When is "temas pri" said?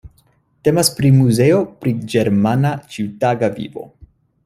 0.67-1.11